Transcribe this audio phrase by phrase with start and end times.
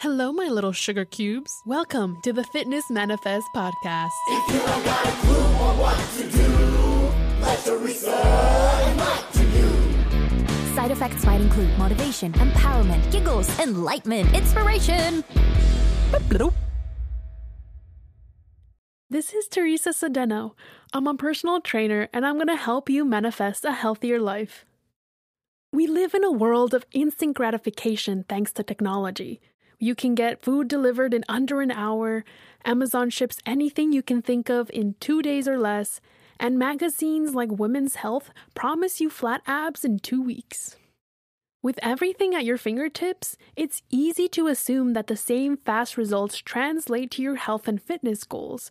[0.00, 1.50] Hello, my little sugar cubes.
[1.66, 4.12] Welcome to the Fitness Manifest podcast.
[4.28, 8.14] If you don't got a clue on what to do, let Teresa
[8.86, 10.76] enlighten you.
[10.76, 15.24] Side effects might include motivation, empowerment, giggles, enlightenment, inspiration.
[19.10, 20.52] This is Teresa Sedeno.
[20.92, 24.64] I'm a personal trainer and I'm going to help you manifest a healthier life.
[25.72, 29.40] We live in a world of instant gratification thanks to technology.
[29.80, 32.24] You can get food delivered in under an hour,
[32.64, 36.00] Amazon ships anything you can think of in two days or less,
[36.40, 40.76] and magazines like Women's Health promise you flat abs in two weeks.
[41.62, 47.10] With everything at your fingertips, it's easy to assume that the same fast results translate
[47.12, 48.70] to your health and fitness goals.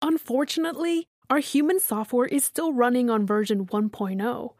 [0.00, 4.54] Unfortunately, our human software is still running on version 1.0.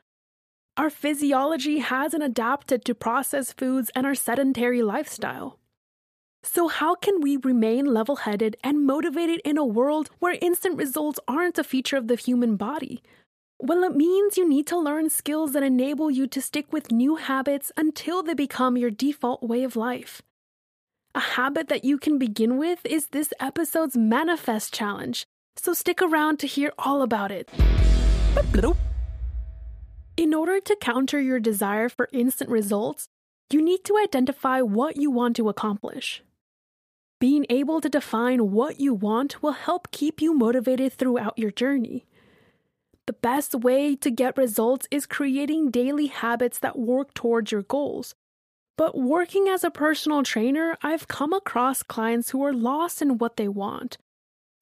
[0.77, 5.60] Our physiology hasn't adapted to processed foods and our sedentary lifestyle.
[6.43, 11.21] So, how can we remain level headed and motivated in a world where instant results
[11.29, 13.03] aren't a feature of the human body?
[13.59, 17.17] Well, it means you need to learn skills that enable you to stick with new
[17.17, 20.23] habits until they become your default way of life.
[21.15, 26.39] A habit that you can begin with is this episode's Manifest Challenge, so stick around
[26.39, 27.51] to hear all about it.
[30.17, 33.09] In order to counter your desire for instant results,
[33.53, 36.23] you need to identify what you want to accomplish.
[37.21, 42.07] Being able to define what you want will help keep you motivated throughout your journey.
[43.07, 48.15] The best way to get results is creating daily habits that work towards your goals.
[48.79, 53.37] But working as a personal trainer, I've come across clients who are lost in what
[53.37, 53.99] they want.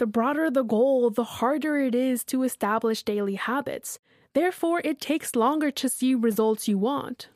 [0.01, 4.01] The broader the goal, the harder it is to establish daily habits.
[4.35, 7.29] Therefore, it takes longer to see results you want.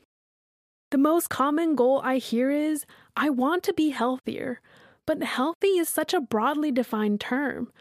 [0.91, 2.85] The most common goal I hear is
[3.17, 4.61] I want to be healthier.
[5.07, 7.73] But healthy is such a broadly defined term.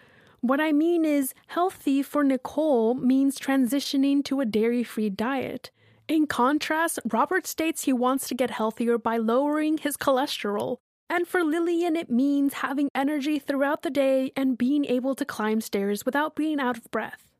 [0.41, 5.69] What I mean is, healthy for Nicole means transitioning to a dairy free diet.
[6.07, 10.77] In contrast, Robert states he wants to get healthier by lowering his cholesterol.
[11.09, 15.61] And for Lillian, it means having energy throughout the day and being able to climb
[15.61, 17.31] stairs without being out of breath.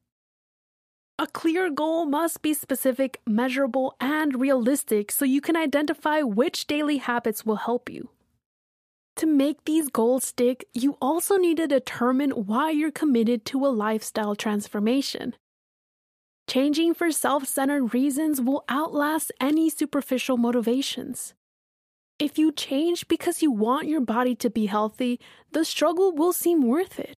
[1.18, 6.98] A clear goal must be specific, measurable, and realistic so you can identify which daily
[6.98, 8.10] habits will help you.
[9.18, 13.70] To make these goals stick, you also need to determine why you're committed to a
[13.70, 15.36] lifestyle transformation.
[16.48, 21.34] Changing for self centered reasons will outlast any superficial motivations.
[22.20, 25.20] If you change because you want your body to be healthy,
[25.52, 27.16] the struggle will seem worth it.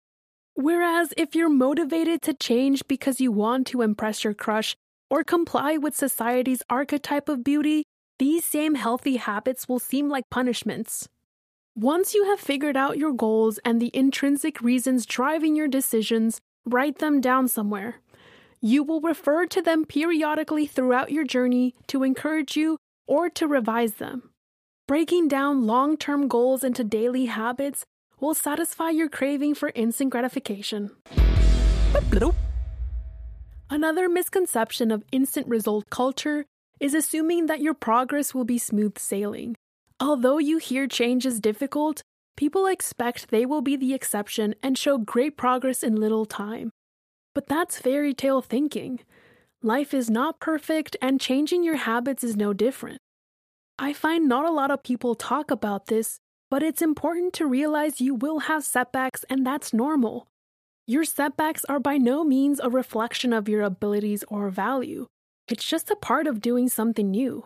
[0.55, 4.75] Whereas if you're motivated to change because you want to impress your crush
[5.09, 7.83] or comply with society's archetype of beauty,
[8.19, 11.09] these same healthy habits will seem like punishments.
[11.75, 16.99] Once you have figured out your goals and the intrinsic reasons driving your decisions, write
[16.99, 17.95] them down somewhere.
[18.61, 23.95] You will refer to them periodically throughout your journey to encourage you or to revise
[23.95, 24.29] them.
[24.87, 27.85] Breaking down long term goals into daily habits
[28.19, 30.91] will satisfy your craving for instant gratification.
[33.71, 36.45] Another misconception of instant result culture
[36.79, 39.55] is assuming that your progress will be smooth sailing.
[40.03, 42.01] Although you hear change is difficult,
[42.35, 46.71] people expect they will be the exception and show great progress in little time.
[47.33, 48.99] But that's fairy tale thinking.
[49.61, 52.97] Life is not perfect, and changing your habits is no different.
[53.79, 56.19] I find not a lot of people talk about this,
[56.51, 60.27] but it's important to realize you will have setbacks, and that's normal.
[60.85, 65.07] Your setbacks are by no means a reflection of your abilities or value,
[65.47, 67.45] it's just a part of doing something new.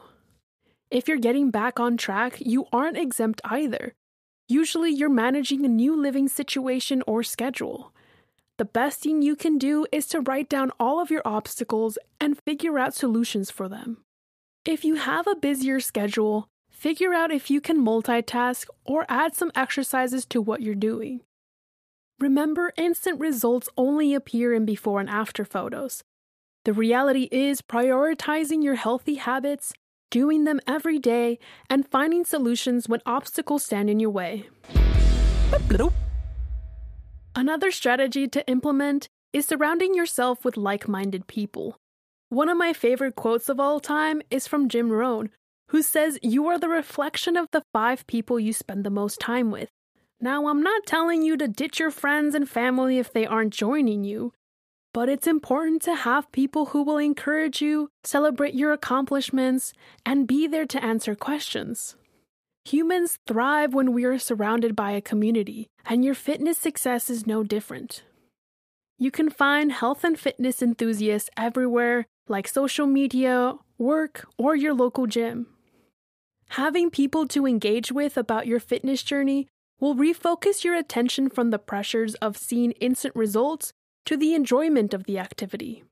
[0.90, 3.94] If you're getting back on track, you aren't exempt either.
[4.48, 7.92] Usually, you're managing a new living situation or schedule.
[8.58, 12.42] The best thing you can do is to write down all of your obstacles and
[12.42, 13.98] figure out solutions for them.
[14.64, 19.52] If you have a busier schedule, figure out if you can multitask or add some
[19.56, 21.22] exercises to what you're doing.
[22.20, 26.02] Remember, instant results only appear in before and after photos.
[26.64, 29.74] The reality is prioritizing your healthy habits
[30.10, 31.40] doing them every day,
[31.70, 34.48] and finding solutions when obstacles stand in your way.
[37.36, 41.78] Another strategy to implement is surrounding yourself with like minded people.
[42.30, 45.30] One of my favorite quotes of all time is from Jim Rohn,
[45.70, 49.52] who says, You are the reflection of the five people you spend the most time
[49.52, 49.70] with.
[50.20, 54.04] Now, I'm not telling you to ditch your friends and family if they aren't joining
[54.04, 54.34] you,
[54.98, 59.72] but it's important to have people who will encourage you, celebrate your accomplishments,
[60.04, 61.96] and be there to answer questions.
[62.66, 67.44] Humans thrive when we are surrounded by a community, and your fitness success is no
[67.44, 68.02] different.
[68.98, 75.06] You can find health and fitness enthusiasts everywhere, like social media, work, or your local
[75.06, 75.46] gym.
[76.50, 79.48] Having people to engage with about your fitness journey
[79.80, 83.74] will refocus your attention from the pressures of seeing instant results
[84.08, 85.84] to the enjoyment of the activity.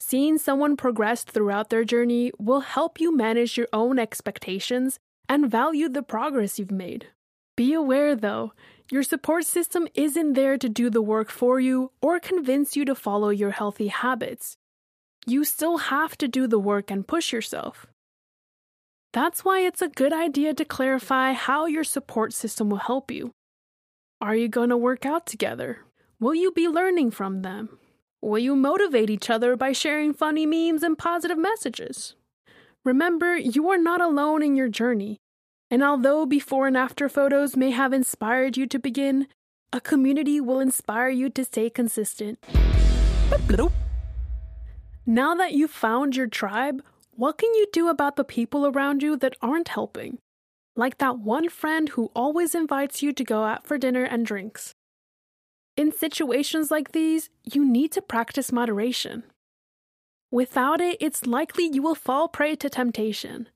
[0.00, 4.98] Seeing someone progress throughout their journey will help you manage your own expectations
[5.28, 7.08] and value the progress you've made.
[7.54, 8.52] Be aware, though,
[8.90, 12.94] your support system isn't there to do the work for you or convince you to
[12.94, 14.56] follow your healthy habits.
[15.26, 17.86] You still have to do the work and push yourself.
[19.12, 23.32] That's why it's a good idea to clarify how your support system will help you.
[24.22, 25.80] Are you going to work out together?
[26.20, 27.78] Will you be learning from them?
[28.20, 32.16] Will you motivate each other by sharing funny memes and positive messages?
[32.84, 35.20] Remember, you are not alone in your journey.
[35.70, 39.28] And although before and after photos may have inspired you to begin,
[39.72, 42.44] a community will inspire you to stay consistent.
[45.06, 46.82] Now that you've found your tribe,
[47.12, 50.18] what can you do about the people around you that aren't helping?
[50.74, 54.74] Like that one friend who always invites you to go out for dinner and drinks.
[55.78, 59.22] In situations like these, you need to practice moderation.
[60.32, 63.48] Without it, it's likely you will fall prey to temptation.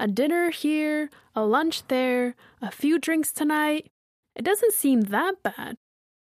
[0.00, 3.88] A dinner here, a lunch there, a few drinks tonight.
[4.34, 5.76] It doesn't seem that bad.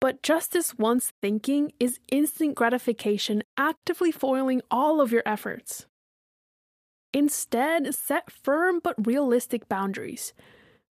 [0.01, 5.87] But just this once thinking is instant gratification actively foiling all of your efforts.
[7.13, 10.33] Instead, set firm but realistic boundaries.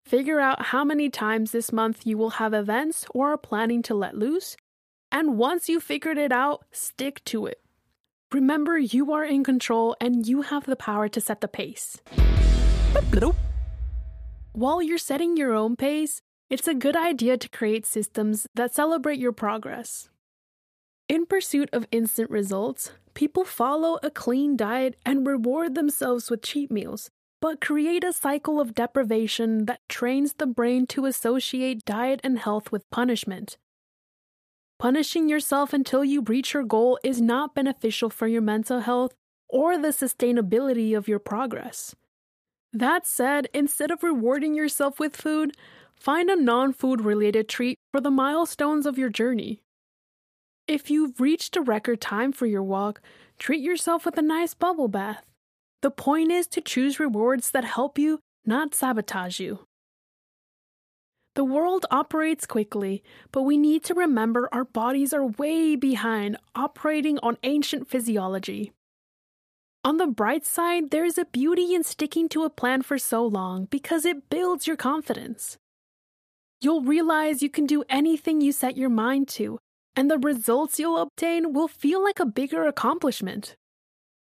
[0.07, 3.94] Figure out how many times this month you will have events or are planning to
[3.94, 4.56] let loose.
[5.12, 7.59] And once you figured it out, stick to it.
[8.31, 11.98] Remember, you are in control and you have the power to set the pace.
[14.54, 19.19] While you're setting your own pace, it's a good idea to create systems that celebrate
[19.19, 20.07] your progress.
[21.09, 26.71] In pursuit of instant results, people follow a clean diet and reward themselves with cheat
[26.71, 27.09] meals,
[27.39, 32.72] but create a cycle of deprivation that trains the brain to associate diet and health
[32.72, 33.57] with punishment.
[34.80, 39.13] Punishing yourself until you reach your goal is not beneficial for your mental health
[39.50, 41.95] or the sustainability of your progress.
[42.74, 45.56] That said, instead of rewarding yourself with food,
[45.95, 49.62] find a non food related treat for the milestones of your journey.
[50.68, 53.01] If you've reached a record time for your walk,
[53.40, 55.25] treat yourself with a nice bubble bath.
[55.82, 59.68] The point is to choose rewards that help you, not sabotage you.
[61.36, 67.20] The world operates quickly, but we need to remember our bodies are way behind, operating
[67.20, 68.72] on ancient physiology.
[69.84, 73.24] On the bright side, there is a beauty in sticking to a plan for so
[73.24, 75.60] long because it builds your confidence.
[76.60, 79.60] You'll realize you can do anything you set your mind to,
[79.96, 83.56] and the results you'll obtain will feel like a bigger accomplishment.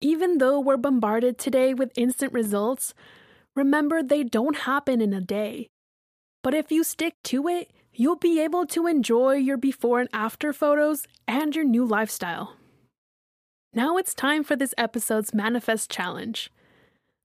[0.00, 2.94] Even though we're bombarded today with instant results,
[3.54, 5.68] remember they don't happen in a day.
[6.42, 10.52] But if you stick to it, you'll be able to enjoy your before and after
[10.52, 12.56] photos and your new lifestyle.
[13.74, 16.50] Now it's time for this episode's Manifest Challenge.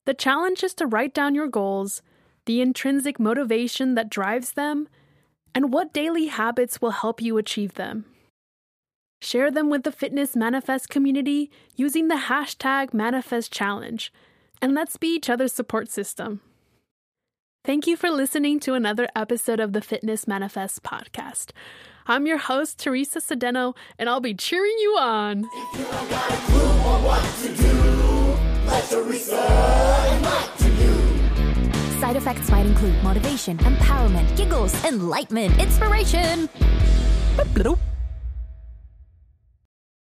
[0.05, 2.01] The challenge is to write down your goals,
[2.45, 4.87] the intrinsic motivation that drives them,
[5.55, 8.05] and what daily habits will help you achieve them.
[9.25, 14.13] Share them with the Fitness Manifest community using the hashtag Manifest Challenge,
[14.61, 16.41] and let's be each other's support system.
[17.63, 21.53] Thank you for listening to another episode of the Fitness Manifest podcast.
[22.05, 25.39] I'm your host, Teresa Sedeno, and I'll be cheering you on.
[25.39, 29.41] If you ain't got a clue on what to do, let Teresa
[30.11, 31.99] enlighten you.
[31.99, 36.47] Side effects might include motivation, empowerment, giggles, enlightenment, inspiration.
[37.55, 37.79] Bloop.